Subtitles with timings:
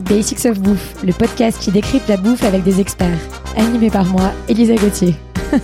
[0.00, 3.18] Basics of Bouffe, le podcast qui décrypte la bouffe avec des experts.
[3.56, 5.14] Animé par moi, Elisa Gauthier.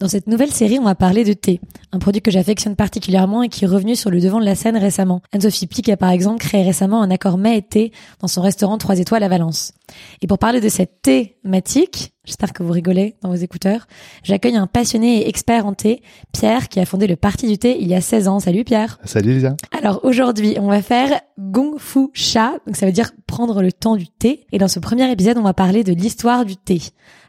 [0.00, 1.60] Dans cette nouvelle série, on va parler de thé,
[1.92, 4.78] un produit que j'affectionne particulièrement et qui est revenu sur le devant de la scène
[4.78, 5.20] récemment.
[5.32, 9.22] Anne-Sophie Pic a par exemple créé récemment un accord thé dans son restaurant 3 étoiles
[9.22, 9.72] à Valence.
[10.22, 13.86] Et pour parler de cette thématique, j'espère que vous rigolez dans vos écouteurs,
[14.22, 17.76] j'accueille un passionné et expert en thé, Pierre, qui a fondé le Parti du thé
[17.78, 18.40] il y a 16 ans.
[18.40, 22.92] Salut Pierre Salut Lisa Alors aujourd'hui, on va faire Gong Fu Sha, donc ça veut
[22.92, 24.46] dire prendre le temps du thé.
[24.52, 26.80] Et dans ce premier épisode, on va parler de l'histoire du thé.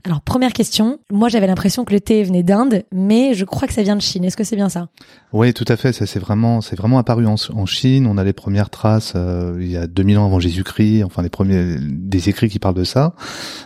[0.05, 3.73] Alors première question, moi j'avais l'impression que le thé venait d'Inde, mais je crois que
[3.73, 4.25] ça vient de Chine.
[4.25, 4.89] Est-ce que c'est bien ça
[5.31, 5.93] Oui, tout à fait.
[5.93, 8.07] Ça c'est vraiment, c'est vraiment apparu en, Chine.
[8.07, 11.03] On a les premières traces euh, il y a 2000 ans avant Jésus-Christ.
[11.03, 13.15] Enfin les premiers des écrits qui parlent de ça.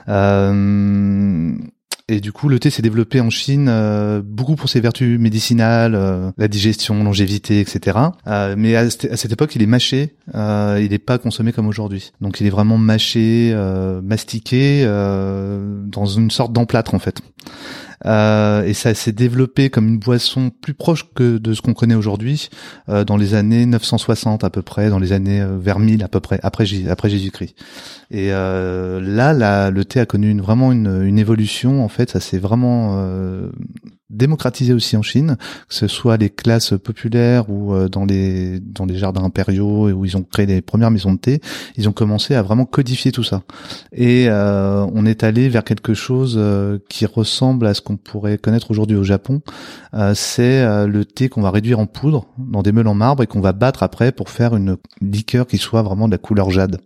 [0.07, 1.53] Euh,
[2.09, 5.93] et du coup, le thé s'est développé en Chine euh, beaucoup pour ses vertus médicinales,
[5.93, 7.97] euh, la digestion, longévité, etc.
[8.27, 10.15] Euh, mais à, cette époque, il est mâché.
[10.33, 12.13] Euh, il n'est pas consommé comme aujourd'hui.
[12.21, 17.19] Donc, il est vraiment mâché, euh, mastiqué dans une sorte d'emplâtre en fait.
[18.07, 21.95] Euh, et ça s'est développé comme une boisson plus proche que de ce qu'on connaît
[21.95, 22.49] aujourd'hui
[22.89, 26.07] euh, dans les années 960 à peu près, dans les années euh, vers 1000 à
[26.07, 27.55] peu près après, Jésus-Christ.
[28.09, 31.83] Et là, là, le thé a connu une, vraiment une, une évolution.
[31.83, 32.97] En fait, ça s'est vraiment
[34.17, 35.37] démocratisé aussi en Chine,
[35.69, 40.05] que ce soit les classes populaires ou dans les dans les jardins impériaux et où
[40.05, 41.41] ils ont créé les premières maisons de thé,
[41.75, 43.43] ils ont commencé à vraiment codifier tout ça.
[43.95, 46.39] Et on est allé vers quelque chose
[46.89, 49.41] qui ressemble à ce qu'on pourrait connaître aujourd'hui au Japon,
[49.93, 53.23] euh, c'est euh, le thé qu'on va réduire en poudre dans des meules en marbre
[53.23, 56.49] et qu'on va battre après pour faire une liqueur qui soit vraiment de la couleur
[56.49, 56.79] jade,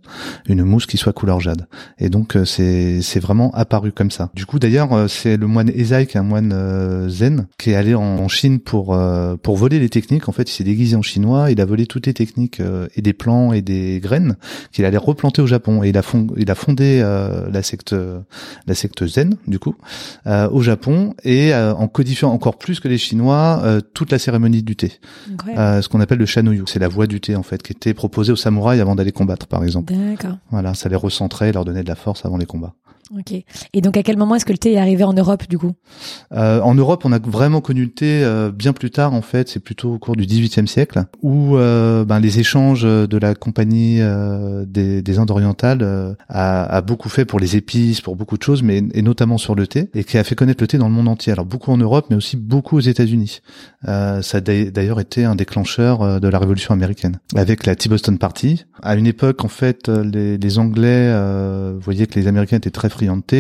[0.48, 1.68] une mousse qui soit couleur jade.
[1.98, 4.30] Et donc euh, c'est c'est vraiment apparu comme ça.
[4.34, 7.08] Du coup d'ailleurs c'est le moine Ezai qui est un moine
[7.58, 8.98] qui est allé en, Chine pour
[9.42, 10.30] pour voler les techniques.
[10.30, 12.62] En fait il s'est déguisé en chinois, il a volé toutes les techniques
[12.96, 14.38] et des plants et des graines
[14.72, 17.94] qu'il allait replanter au Japon et il a fondé, il a fondé la secte
[18.68, 19.76] la secte zen du coup
[20.26, 24.64] au Japon et euh, en codifiant encore plus que les Chinois euh, toute la cérémonie
[24.64, 25.00] du thé,
[25.58, 26.64] euh, ce qu'on appelle le shanoyu.
[26.68, 29.48] C'est la voie du thé en fait qui était proposée aux samouraïs avant d'aller combattre
[29.48, 29.94] par exemple.
[30.50, 32.74] Voilà, ça les recentrait, leur donnait de la force avant les combats.
[33.18, 33.34] Ok.
[33.74, 35.74] Et donc à quel moment est-ce que le thé est arrivé en Europe du coup?
[36.34, 39.50] Euh, En Europe, on a vraiment connu le thé euh, bien plus tard en fait.
[39.50, 43.98] C'est plutôt au cours du XVIIIe siècle où euh, ben, les échanges de la compagnie
[44.00, 48.38] euh, des, des, Indes orientales euh, a, a, beaucoup fait pour les épices, pour beaucoup
[48.38, 50.78] de choses, mais et notamment sur le thé, et qui a fait connaître le thé
[50.78, 51.34] dans le monde entier.
[51.34, 53.42] Alors beaucoup en Europe, mais aussi beaucoup aux États-Unis.
[53.84, 58.66] ça a d'ailleurs été un déclencheur de la Révolution américaine avec la Tea Boston Party.
[58.82, 61.14] À une époque, en fait, les, les Anglais
[61.80, 62.90] voyaient que les Américains étaient très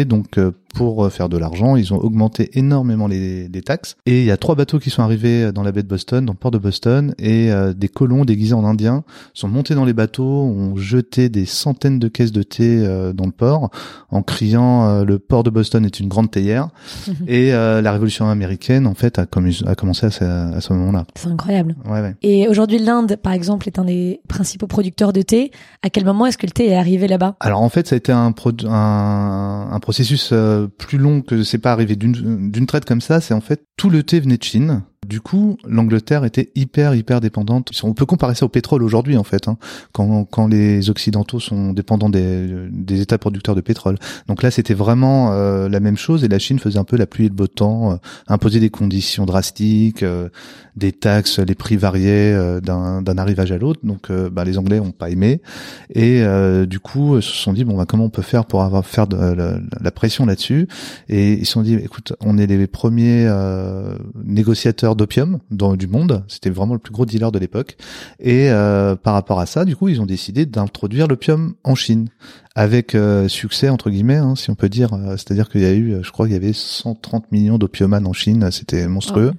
[0.05, 3.95] donc euh, pour euh, faire de l'argent, ils ont augmenté énormément les, les, taxes.
[4.05, 6.33] Et il y a trois bateaux qui sont arrivés dans la baie de Boston, dans
[6.33, 9.93] le port de Boston, et euh, des colons déguisés en indiens sont montés dans les
[9.93, 12.81] bateaux, ont jeté des centaines de caisses de thé
[13.13, 13.69] dans le port,
[14.09, 16.69] en criant le port de Boston est une grande théière.
[17.27, 21.05] et la révolution américaine, en fait, a, a commencé à ce, à ce moment-là.
[21.15, 21.75] C'est incroyable.
[21.85, 22.15] Ouais, ouais.
[22.21, 25.51] Et aujourd'hui, l'Inde, par exemple, est un des principaux producteurs de thé.
[25.83, 27.35] À quel moment est-ce que le thé est arrivé là-bas?
[27.39, 28.33] Alors en fait, ça a été un,
[28.65, 33.21] un, un processus euh, plus long que c'est pas arrivé d'une traite comme ça.
[33.21, 34.83] C'est en fait tout le thé venait de Chine.
[35.11, 37.69] Du coup, l'Angleterre était hyper hyper dépendante.
[37.83, 39.57] On peut comparer ça au pétrole aujourd'hui en fait, hein,
[39.91, 43.97] quand, quand les occidentaux sont dépendants des, des États producteurs de pétrole.
[44.29, 47.07] Donc là, c'était vraiment euh, la même chose et la Chine faisait un peu la
[47.07, 47.95] pluie et le beau temps, euh,
[48.29, 50.29] imposait des conditions drastiques, euh,
[50.77, 53.81] des taxes, les prix variaient euh, d'un arrivage à l'autre.
[53.83, 55.41] Donc bah, les Anglais ont pas aimé
[55.93, 56.23] et
[56.65, 59.17] du coup se sont dit bon bah comment on peut faire pour avoir faire de,
[59.17, 60.67] la, la, pression là-dessus?
[61.09, 63.29] Et ils se sont dit écoute on est les premiers
[64.23, 66.23] négociateurs d'opium dans du monde.
[66.27, 67.75] C'était vraiment le plus gros dealer de l'époque.
[68.19, 72.09] Et euh, par rapport à ça, du coup, ils ont décidé d'introduire l'opium en Chine
[72.55, 74.93] avec euh, succès entre guillemets, hein, si on peut dire.
[74.93, 78.13] Euh, c'est-à-dire qu'il y a eu, je crois qu'il y avait 130 millions d'opiomanes en
[78.13, 79.31] Chine, c'était monstrueux.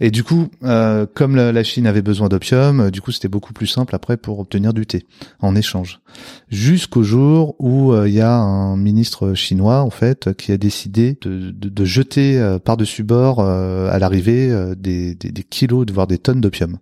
[0.00, 3.66] Et du coup, euh, comme la, Chine avait besoin d'opium, du coup c'était beaucoup plus
[3.66, 5.04] simple après pour obtenir du thé
[5.40, 6.00] en échange.
[6.48, 11.50] Jusqu'au jour où il y a un ministre chinois en fait qui a décidé de,
[11.50, 16.78] de, de jeter par-dessus bord à l'arrivée des, des, des, kilos, voire des tonnes d'opium.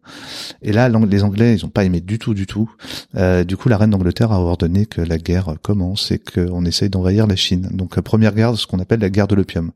[0.62, 2.70] Et là, les Anglais, ils ont pas aimé du tout, du tout.
[3.14, 7.26] du coup, la reine d'Angleterre a ordonné que la guerre commence et qu'on essaye d'envahir
[7.26, 7.68] la Chine.
[7.72, 9.72] Donc première guerre, ce qu'on appelle la guerre de l'opium.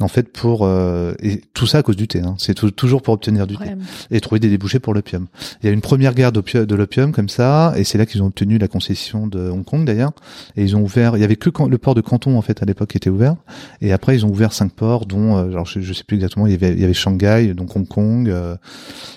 [0.00, 2.20] En fait, pour euh, et tout ça à cause du thé.
[2.20, 2.34] Hein.
[2.38, 3.74] C'est toujours pour obtenir du thé
[4.10, 5.26] et trouver des débouchés pour l'opium.
[5.62, 8.26] Il y a une première guerre de l'opium comme ça, et c'est là qu'ils ont
[8.26, 10.12] obtenu la concession de Hong Kong d'ailleurs.
[10.56, 11.16] Et ils ont ouvert.
[11.16, 13.36] Il y avait que le port de Canton en fait à l'époque qui était ouvert.
[13.80, 16.46] Et après ils ont ouvert cinq ports, dont euh, alors je, sais plus exactement.
[16.46, 18.32] Il y avait, il y avait Shanghai, donc Hong Kong,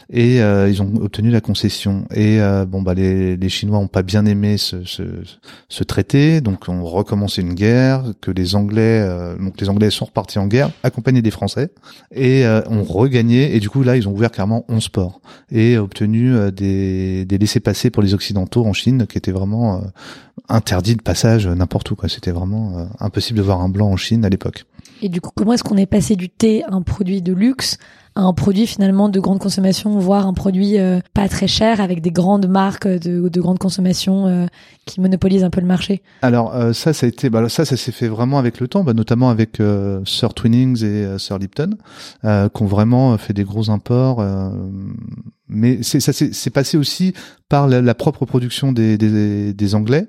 [0.09, 2.05] et ils ont obtenu la concession.
[2.13, 5.03] Et bon bah les, les Chinois ont pas bien aimé ce, ce,
[5.69, 9.07] ce traité, donc on recommencé une guerre, que les Anglais,
[9.39, 11.71] donc les Anglais sont repartis en guerre, accompagnés des Français,
[12.13, 13.55] et ont regagné.
[13.55, 15.21] Et du coup là, ils ont ouvert carrément 11 ports
[15.51, 19.83] et obtenu des, des laissés-passer pour les Occidentaux en Chine, qui étaient vraiment
[20.49, 21.95] interdit de passage n'importe où.
[21.95, 22.09] Quoi.
[22.09, 24.65] C'était vraiment impossible de voir un blanc en Chine à l'époque.
[25.01, 27.77] Et du coup, comment est-ce qu'on est passé du thé un produit de luxe
[28.15, 32.01] à un produit finalement de grande consommation, voire un produit euh, pas très cher avec
[32.01, 34.47] des grandes marques de, de grande consommation euh,
[34.85, 36.01] qui monopolisent un peu le marché?
[36.21, 38.83] Alors euh, ça, ça a été, bah, ça, ça s'est fait vraiment avec le temps,
[38.83, 39.61] bah, notamment avec
[40.05, 41.77] Sir Twinnings et Sir Lipton,
[42.23, 44.21] qui ont vraiment fait des gros imports
[45.51, 47.13] mais c'est ça c'est passé aussi
[47.51, 50.07] par la, propre production des, des, des, Anglais.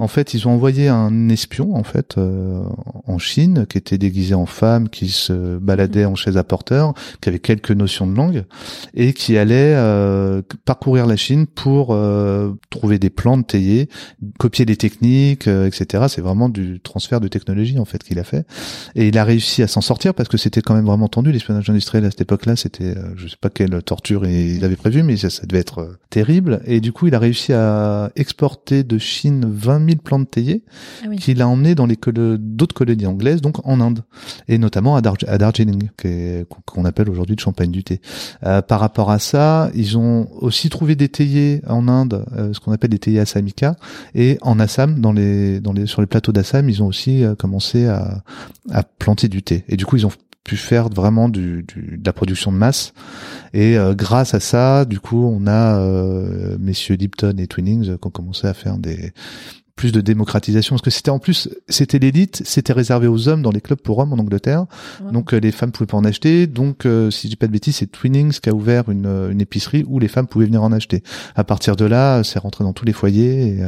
[0.00, 2.64] En fait, ils ont envoyé un espion en fait euh,
[3.06, 7.28] en Chine qui était déguisé en femme, qui se baladait en chaise à porteur, qui
[7.28, 8.42] avait quelques notions de langue
[8.94, 13.88] et qui allait euh, parcourir la Chine pour euh, trouver des plantes taillées,
[14.40, 16.06] copier des techniques, etc.
[16.08, 18.44] C'est vraiment du transfert de technologie en fait qu'il a fait
[18.96, 21.70] et il a réussi à s'en sortir parce que c'était quand même vraiment tendu l'espionnage
[21.70, 22.56] industriel à cette époque-là.
[22.56, 26.62] C'était je sais pas quelle torture il avait prévu, mais ça, devait être euh, terrible.
[26.64, 30.64] Et du coup, il a réussi à exporter de Chine 20 000 plantes théiers
[31.04, 31.98] ah qu'il a emmené dans les
[32.38, 34.00] d'autres colonies anglaises, donc en Inde,
[34.48, 35.90] et notamment à, Darjeeling,
[36.64, 38.00] qu'on appelle aujourd'hui le champagne du thé.
[38.44, 42.60] Euh, par rapport à ça, ils ont aussi trouvé des théiers en Inde, euh, ce
[42.60, 43.76] qu'on appelle des théiers assamika,
[44.14, 47.86] et en Assam, dans les, dans les, sur les plateaux d'Assam, ils ont aussi commencé
[47.86, 48.24] à,
[48.70, 49.64] à planter du thé.
[49.68, 50.12] Et du coup, ils ont
[50.44, 52.92] pu faire vraiment du, du, de la production de masse.
[53.52, 58.06] Et euh, grâce à ça, du coup, on a euh, messieurs Lipton et Twinnings qui
[58.06, 59.12] ont commencé à faire des
[59.80, 63.50] plus de démocratisation parce que c'était en plus c'était l'élite c'était réservé aux hommes dans
[63.50, 64.66] les clubs pour hommes en Angleterre
[65.10, 67.76] donc euh, les femmes pouvaient pas en acheter donc si je dis pas de bêtises
[67.76, 71.02] c'est Twinnings qui a ouvert une, une, épicerie où les femmes pouvaient venir en acheter
[71.34, 73.60] à partir de là c'est rentré dans tous les foyers et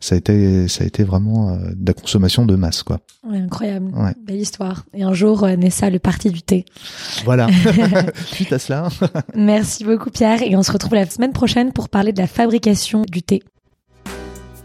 [0.00, 3.92] ça a été ça a été vraiment de la consommation de masse quoi Ouais, incroyable.
[4.24, 4.84] Belle histoire.
[4.94, 6.64] Et un jour euh, naît ça, le parti du thé.
[7.24, 7.48] Voilà.
[8.26, 8.88] Suite à cela.
[9.34, 13.02] Merci beaucoup Pierre et on se retrouve la semaine prochaine pour parler de la fabrication
[13.02, 13.42] du thé.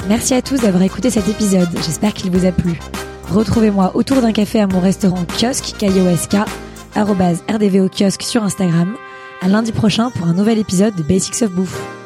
[0.07, 1.69] Merci à tous d'avoir écouté cet épisode.
[1.85, 2.79] J'espère qu'il vous a plu.
[3.29, 6.37] Retrouvez-moi autour d'un café à mon restaurant kiosque KIOSK
[6.95, 8.95] rdvo kiosque sur Instagram.
[9.41, 12.00] À lundi prochain pour un nouvel épisode de Basics of Bouffe.